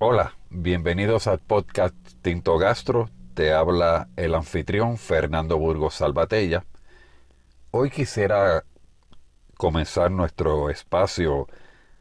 [0.00, 1.92] Hola, bienvenidos al podcast
[2.22, 3.10] Tinto Gastro.
[3.34, 6.64] Te habla el anfitrión Fernando Burgos Salvatella.
[7.72, 8.64] Hoy quisiera
[9.56, 11.48] comenzar nuestro espacio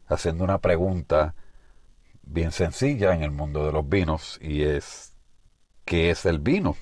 [0.05, 1.33] haciendo una pregunta
[2.21, 5.15] bien sencilla en el mundo de los vinos y es
[5.83, 6.77] ¿qué es el vino?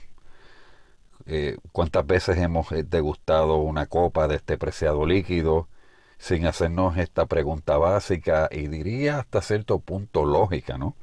[1.28, 5.70] Eh, ¿Cuántas veces hemos eh, degustado una copa de este preciado líquido
[6.18, 10.98] sin hacernos esta pregunta básica y diría hasta cierto punto lógica, ¿no?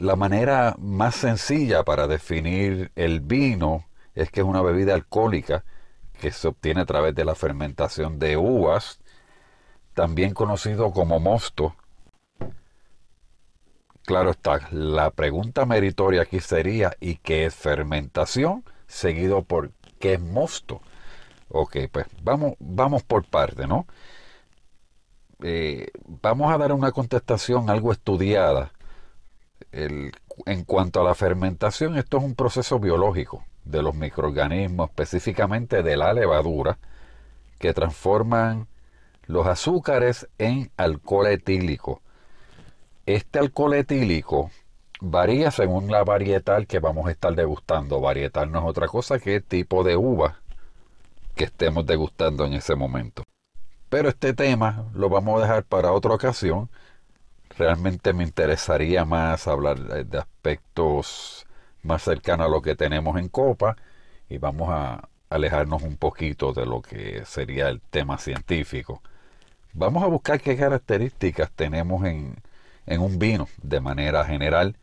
[0.00, 5.62] La manera más sencilla para definir el vino es que es una bebida alcohólica
[6.18, 8.98] que se obtiene a través de la fermentación de uvas,
[9.92, 11.76] también conocido como mosto.
[14.06, 18.64] Claro está, la pregunta meritoria aquí sería ¿y qué es fermentación?
[18.86, 20.80] Seguido por ¿qué es mosto?
[21.50, 23.86] Ok, pues vamos, vamos por parte, ¿no?
[25.42, 28.72] Eh, vamos a dar una contestación algo estudiada
[29.72, 35.96] en cuanto a la fermentación, esto es un proceso biológico de los microorganismos, específicamente de
[35.96, 36.78] la levadura,
[37.58, 38.66] que transforman
[39.26, 42.02] los azúcares en alcohol etílico.
[43.06, 44.50] Este alcohol etílico
[45.00, 48.00] varía según la varietal que vamos a estar degustando.
[48.00, 50.40] Varietal no es otra cosa que el tipo de uva
[51.34, 53.24] que estemos degustando en ese momento.
[53.88, 56.68] Pero este tema lo vamos a dejar para otra ocasión
[57.60, 61.46] realmente me interesaría más hablar de aspectos
[61.82, 63.76] más cercanos a lo que tenemos en Copa
[64.30, 69.02] y vamos a alejarnos un poquito de lo que sería el tema científico.
[69.74, 72.36] Vamos a buscar qué características tenemos en,
[72.86, 74.76] en un vino de manera general.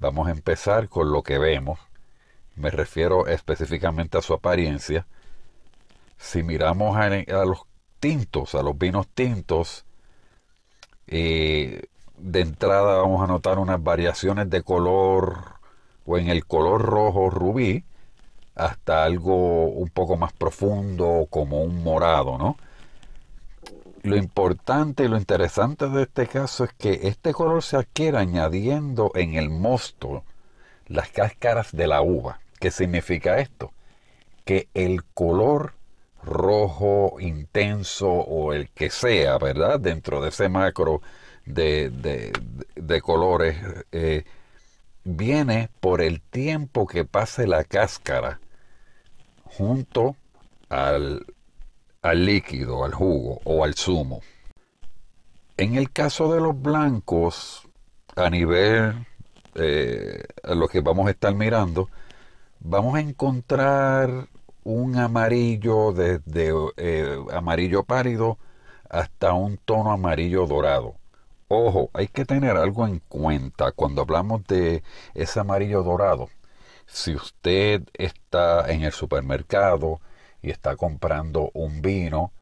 [0.00, 1.78] Vamos a empezar con lo que vemos.
[2.56, 5.06] Me refiero específicamente a su apariencia.
[6.18, 7.08] Si miramos a,
[7.44, 7.62] los
[8.00, 9.84] tintos, a los vinos tintos,
[11.06, 11.84] eh,
[12.20, 15.58] de entrada vamos a notar unas variaciones de color
[16.06, 17.84] o en el color rojo rubí
[18.54, 22.56] hasta algo un poco más profundo como un morado, ¿no?
[24.02, 29.10] Lo importante y lo interesante de este caso es que este color se adquiere añadiendo
[29.14, 30.24] en el mosto
[30.86, 32.40] las cáscaras de la uva.
[32.60, 33.72] ¿Qué significa esto?
[34.44, 35.74] Que el color
[36.22, 39.78] rojo intenso o el que sea, ¿verdad?
[39.78, 41.02] Dentro de ese macro
[41.54, 43.56] de, colores
[43.92, 44.24] eh,
[45.04, 48.40] viene por el tiempo que pase la cáscara
[49.44, 50.16] junto
[50.68, 51.26] al,
[52.02, 54.20] al líquido, al jugo o al zumo.
[55.56, 57.68] En el caso de los blancos,
[58.14, 59.06] a nivel
[59.54, 61.88] eh, a lo que vamos a estar mirando,
[62.60, 64.28] vamos a encontrar
[64.62, 68.38] un amarillo desde eh, amarillo pálido
[68.88, 70.94] hasta un tono amarillo dorado.
[71.50, 74.82] Ojo, hay que tener algo en cuenta cuando hablamos de
[75.14, 76.28] ese amarillo dorado.
[76.86, 80.00] Si usted está en el supermercado
[80.42, 82.32] y está comprando un vino,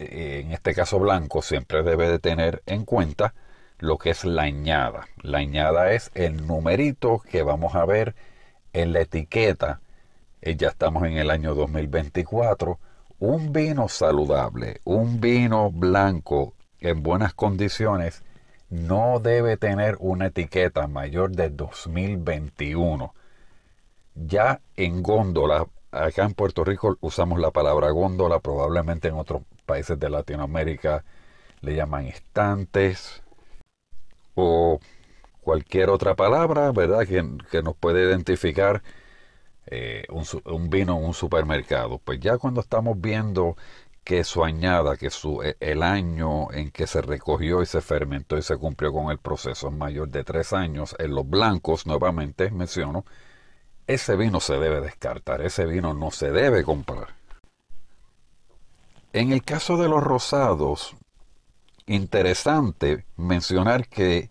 [0.00, 3.34] eh, en este caso blanco, siempre debe de tener en cuenta
[3.78, 5.06] lo que es la añada.
[5.22, 8.16] La añada es el numerito que vamos a ver
[8.72, 9.80] en la etiqueta.
[10.42, 12.80] Eh, ya estamos en el año 2024.
[13.20, 18.22] Un vino saludable, un vino blanco en buenas condiciones
[18.68, 23.14] no debe tener una etiqueta mayor de 2021.
[24.14, 29.98] Ya en góndola, acá en Puerto Rico usamos la palabra góndola, probablemente en otros países
[29.98, 31.04] de Latinoamérica
[31.62, 33.22] le llaman estantes
[34.34, 34.78] o
[35.40, 37.06] cualquier otra palabra, ¿verdad?
[37.06, 38.82] Que, nos puede identificar
[39.66, 41.98] eh, un, un, vino en un supermercado.
[41.98, 43.56] Pues ya cuando estamos viendo
[44.04, 48.36] que su añada, que su, e, el año en que se recogió y se fermentó
[48.36, 52.50] y se cumplió con el proceso es mayor de tres años, en los blancos, nuevamente
[52.50, 53.04] menciono,
[53.86, 57.14] ese vino se debe descartar, ese vino no se debe comprar.
[59.12, 60.96] En el caso de los rosados,
[61.86, 64.30] interesante mencionar que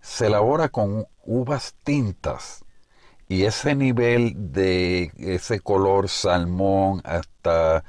[0.00, 2.64] se elabora con uvas tintas
[3.28, 7.84] y ese nivel de ese color salmón hasta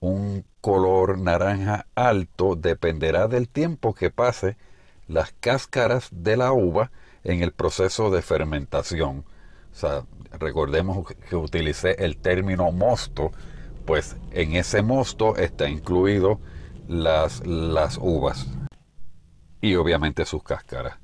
[0.00, 4.56] un color naranja alto dependerá del tiempo que pase
[5.08, 6.90] las cáscaras de la uva
[7.24, 9.24] en el proceso de fermentación.
[9.72, 13.32] O sea, recordemos que utilicé el término mosto,
[13.84, 16.40] pues en ese mosto está incluido
[16.88, 18.46] las, las uvas
[19.60, 20.98] y obviamente sus cáscaras.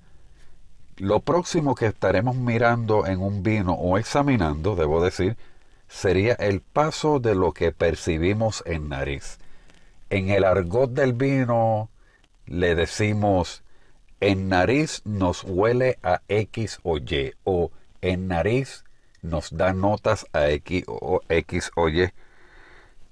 [0.96, 5.36] Lo próximo que estaremos mirando en un vino o examinando, debo decir,
[5.92, 9.38] sería el paso de lo que percibimos en nariz.
[10.08, 11.90] En el argot del vino
[12.46, 13.62] le decimos
[14.20, 18.84] en nariz nos huele a X o Y o en nariz
[19.20, 22.10] nos da notas a X o, X o Y.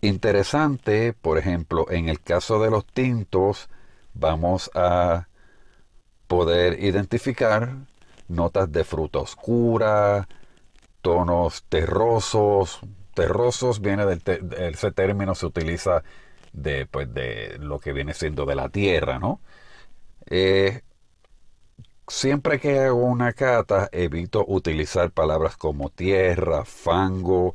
[0.01, 3.69] Interesante, por ejemplo, en el caso de los tintos,
[4.15, 5.29] vamos a
[6.27, 7.75] poder identificar
[8.27, 10.27] notas de fruta oscura,
[11.03, 12.81] tonos terrosos.
[13.15, 14.23] Terrosos viene del
[14.59, 16.03] ese término se utiliza
[16.53, 19.41] de, pues, de lo que viene siendo de la tierra, ¿no?
[20.27, 20.83] Eh,
[22.09, 27.55] siempre que hago una cata evito utilizar palabras como tierra, fango,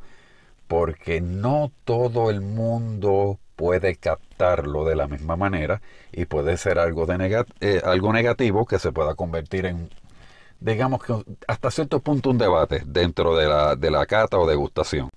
[0.68, 5.80] porque no todo el mundo puede captarlo de la misma manera
[6.12, 9.90] y puede ser algo, de eh, algo negativo que se pueda convertir en,
[10.60, 11.14] digamos que
[11.46, 15.10] hasta cierto punto un debate dentro de la, de la cata o degustación.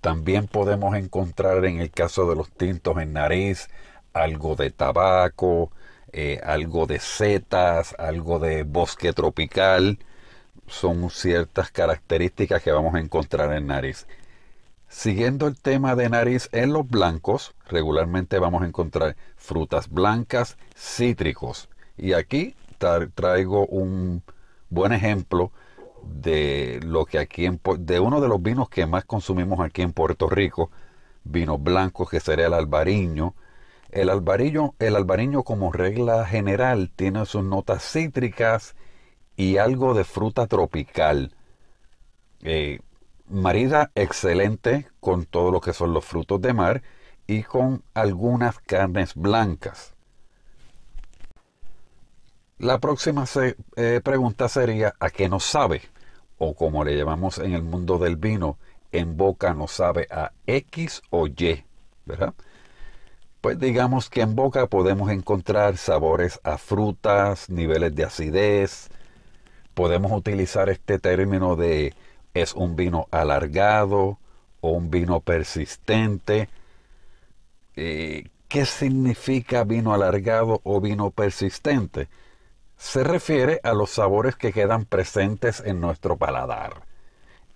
[0.00, 3.68] También podemos encontrar en el caso de los tintos en nariz
[4.14, 5.70] algo de tabaco,
[6.12, 9.98] eh, algo de setas, algo de bosque tropical.
[10.66, 14.06] Son ciertas características que vamos a encontrar en nariz.
[14.88, 21.68] Siguiendo el tema de nariz en los blancos, regularmente vamos a encontrar frutas blancas, cítricos.
[21.96, 22.54] Y aquí
[23.14, 24.22] traigo un
[24.74, 25.52] buen ejemplo
[26.02, 27.48] de lo que aquí
[27.78, 30.70] de uno de los vinos que más consumimos aquí en Puerto Rico,
[31.24, 33.34] vinos blancos que sería el albariño.
[33.90, 38.74] El albariño, el albariño como regla general tiene sus notas cítricas
[39.36, 41.34] y algo de fruta tropical.
[42.42, 42.80] Eh,
[43.28, 46.82] marida excelente con todo lo que son los frutos de mar
[47.26, 49.93] y con algunas carnes blancas.
[52.58, 53.24] La próxima
[53.76, 55.82] eh, pregunta sería, ¿a qué nos sabe?
[56.38, 58.58] O como le llamamos en el mundo del vino,
[58.92, 61.64] en boca nos sabe a X o Y,
[62.06, 62.34] ¿verdad?
[63.40, 68.88] Pues digamos que en boca podemos encontrar sabores a frutas, niveles de acidez.
[69.74, 71.94] Podemos utilizar este término de
[72.34, 74.18] es un vino alargado
[74.60, 76.48] o un vino persistente.
[77.76, 82.08] Eh, ¿Qué significa vino alargado o vino persistente?
[82.76, 86.86] Se refiere a los sabores que quedan presentes en nuestro paladar.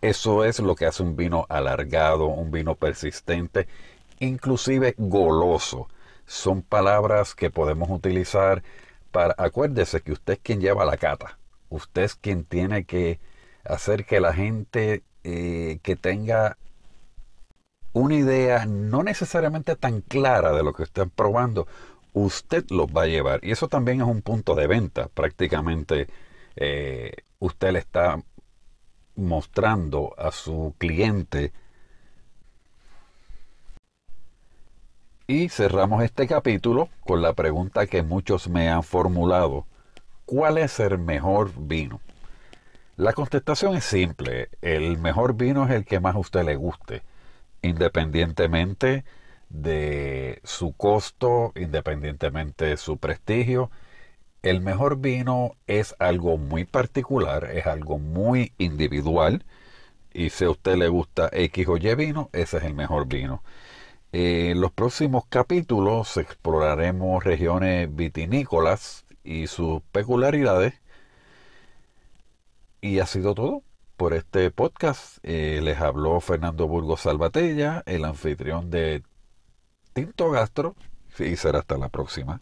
[0.00, 3.66] Eso es lo que hace un vino alargado, un vino persistente,
[4.20, 5.88] inclusive goloso.
[6.26, 8.62] Son palabras que podemos utilizar
[9.10, 9.34] para...
[9.38, 11.38] Acuérdese que usted es quien lleva la cata.
[11.68, 13.18] Usted es quien tiene que
[13.64, 16.56] hacer que la gente eh, que tenga
[17.92, 21.66] una idea no necesariamente tan clara de lo que están probando,
[22.24, 23.40] usted los va a llevar.
[23.42, 25.08] Y eso también es un punto de venta.
[25.08, 26.08] Prácticamente
[26.56, 28.22] eh, usted le está
[29.16, 31.52] mostrando a su cliente.
[35.26, 39.66] Y cerramos este capítulo con la pregunta que muchos me han formulado.
[40.24, 42.00] ¿Cuál es el mejor vino?
[42.96, 44.48] La contestación es simple.
[44.62, 47.02] El mejor vino es el que más a usted le guste,
[47.62, 49.04] independientemente
[49.50, 53.70] de su costo, independientemente de su prestigio.
[54.42, 59.44] El mejor vino es algo muy particular, es algo muy individual.
[60.12, 63.42] Y si a usted le gusta X o Y vino, ese es el mejor vino.
[64.12, 70.74] En los próximos capítulos exploraremos regiones vitinícolas y sus peculiaridades
[72.80, 73.62] y ha sido todo
[73.96, 75.18] por este podcast.
[75.22, 79.02] Eh, les habló Fernando Burgos Salvatella, el anfitrión de
[79.98, 80.76] Tinto Gastro.
[81.18, 82.36] Y será hasta la próxima.